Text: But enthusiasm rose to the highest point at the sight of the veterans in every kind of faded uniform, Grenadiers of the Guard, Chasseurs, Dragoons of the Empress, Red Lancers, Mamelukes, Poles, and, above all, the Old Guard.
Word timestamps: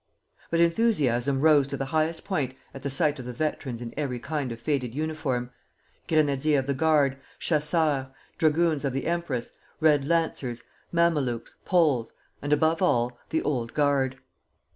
But 0.49 0.59
enthusiasm 0.61 1.41
rose 1.41 1.67
to 1.67 1.77
the 1.77 1.85
highest 1.93 2.23
point 2.25 2.55
at 2.73 2.81
the 2.81 2.89
sight 2.89 3.19
of 3.19 3.25
the 3.25 3.33
veterans 3.33 3.83
in 3.83 3.93
every 3.95 4.19
kind 4.19 4.51
of 4.51 4.59
faded 4.59 4.95
uniform, 4.95 5.51
Grenadiers 6.09 6.61
of 6.61 6.65
the 6.65 6.73
Guard, 6.73 7.19
Chasseurs, 7.37 8.07
Dragoons 8.39 8.83
of 8.83 8.93
the 8.93 9.05
Empress, 9.05 9.51
Red 9.79 10.07
Lancers, 10.07 10.63
Mamelukes, 10.91 11.53
Poles, 11.65 12.13
and, 12.41 12.51
above 12.51 12.81
all, 12.81 13.19
the 13.29 13.43
Old 13.43 13.75
Guard. 13.75 14.17